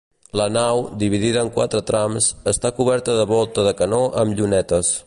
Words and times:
La 0.39 0.45
nau, 0.53 0.79
dividida 1.03 1.43
en 1.47 1.51
quatre 1.59 1.83
trams, 1.91 2.31
està 2.55 2.73
coberta 2.81 3.19
de 3.21 3.31
volta 3.35 3.69
de 3.71 3.77
canó 3.85 4.03
amb 4.25 4.37
llunetes. 4.41 4.95